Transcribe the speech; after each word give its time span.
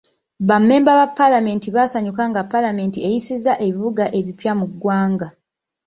Ba 0.47 0.55
mmemba 0.59 0.91
ba 0.99 1.07
paalamenti 1.17 1.67
baasanyuka 1.75 2.23
nga 2.31 2.41
paalamenti 2.51 2.99
eyisizza 3.07 3.53
ebibuga 3.65 4.05
ebipya 4.19 4.51
mu 4.59 4.65
ggwanga. 4.71 5.27